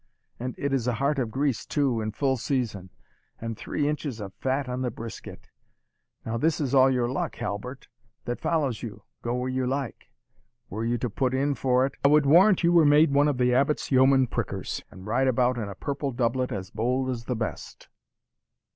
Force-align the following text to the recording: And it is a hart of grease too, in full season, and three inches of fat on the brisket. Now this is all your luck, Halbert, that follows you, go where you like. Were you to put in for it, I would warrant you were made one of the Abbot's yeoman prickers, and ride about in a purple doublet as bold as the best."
And 0.39 0.55
it 0.57 0.73
is 0.73 0.87
a 0.87 0.93
hart 0.95 1.19
of 1.19 1.29
grease 1.29 1.63
too, 1.63 2.01
in 2.01 2.09
full 2.11 2.35
season, 2.35 2.89
and 3.39 3.55
three 3.55 3.87
inches 3.87 4.19
of 4.19 4.33
fat 4.33 4.67
on 4.67 4.81
the 4.81 4.89
brisket. 4.89 5.47
Now 6.25 6.39
this 6.39 6.59
is 6.59 6.73
all 6.73 6.89
your 6.89 7.07
luck, 7.07 7.35
Halbert, 7.35 7.87
that 8.25 8.39
follows 8.41 8.81
you, 8.81 9.03
go 9.21 9.35
where 9.35 9.47
you 9.47 9.67
like. 9.67 10.09
Were 10.71 10.83
you 10.83 10.97
to 10.97 11.07
put 11.11 11.35
in 11.35 11.53
for 11.53 11.85
it, 11.85 11.93
I 12.03 12.07
would 12.07 12.25
warrant 12.25 12.63
you 12.63 12.71
were 12.73 12.83
made 12.83 13.13
one 13.13 13.27
of 13.27 13.37
the 13.37 13.53
Abbot's 13.53 13.91
yeoman 13.91 14.25
prickers, 14.25 14.81
and 14.89 15.05
ride 15.05 15.27
about 15.27 15.59
in 15.59 15.69
a 15.69 15.75
purple 15.75 16.11
doublet 16.11 16.51
as 16.51 16.71
bold 16.71 17.07
as 17.11 17.25
the 17.25 17.35
best." 17.35 17.87